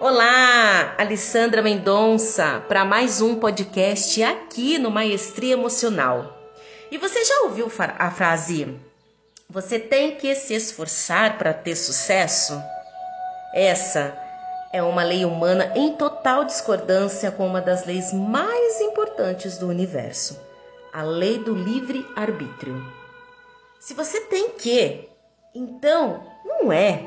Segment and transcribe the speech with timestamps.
[0.00, 6.38] Olá, Alessandra Mendonça, para mais um podcast aqui no Maestria Emocional.
[6.88, 8.78] E você já ouviu a frase:
[9.50, 12.62] Você tem que se esforçar para ter sucesso?
[13.52, 14.16] Essa
[14.72, 20.38] é uma lei humana em total discordância com uma das leis mais importantes do universo,
[20.92, 22.80] a lei do livre arbítrio.
[23.80, 25.08] Se você tem que,
[25.52, 27.02] então não é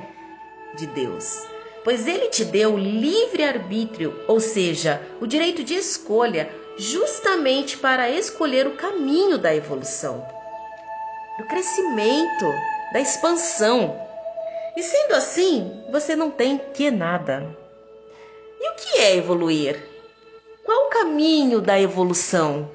[0.75, 1.41] de Deus
[1.84, 8.67] pois ele te deu livre arbítrio, ou seja, o direito de escolha, justamente para escolher
[8.67, 10.25] o caminho da evolução,
[11.38, 12.45] do crescimento,
[12.94, 13.99] da expansão.
[14.75, 17.45] E sendo assim, você não tem que nada.
[18.59, 19.84] E o que é evoluir?
[20.63, 22.70] Qual o caminho da evolução?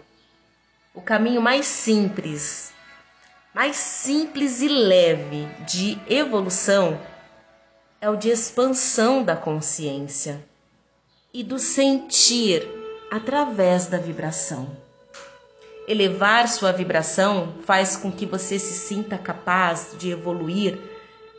[0.92, 2.73] O caminho mais simples,
[3.55, 6.98] mais simples e leve de evolução
[8.06, 10.41] é o de expansão da consciência
[11.34, 12.64] e do sentir
[13.10, 14.69] através da vibração.
[15.89, 20.78] Elevar sua vibração faz com que você se sinta capaz de evoluir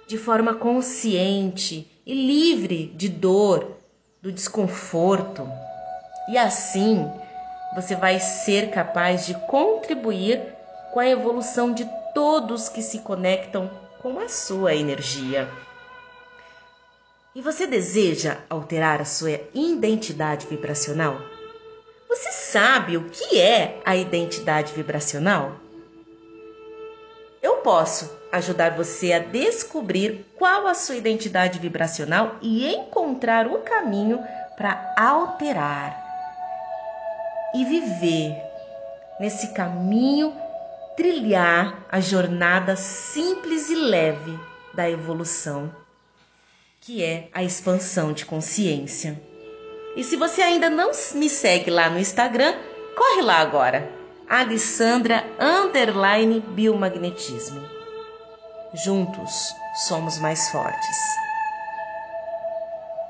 [0.08, 3.78] de forma consciente e livre de dor,
[4.22, 5.50] do desconforto.
[6.28, 7.10] E assim,
[7.76, 10.42] você vai ser capaz de contribuir
[10.94, 15.48] com a evolução de todos que se conectam com a sua energia.
[17.36, 21.20] E você deseja alterar a sua identidade vibracional?
[22.08, 25.56] Você sabe o que é a identidade vibracional?
[27.42, 34.20] Eu posso ajudar você a descobrir qual a sua identidade vibracional e encontrar o caminho
[34.58, 35.96] para alterar
[37.54, 38.36] e viver
[39.20, 40.34] nesse caminho,
[40.96, 44.40] trilhar a jornada simples e leve
[44.74, 45.72] da evolução
[46.88, 49.22] que é a expansão de consciência.
[49.98, 52.56] E se você ainda não me segue lá no Instagram,
[52.96, 53.92] corre lá agora.
[54.30, 55.22] Alessandra
[56.40, 57.62] Biomagnetismo.
[58.86, 59.54] Juntos
[59.90, 61.27] somos mais fortes.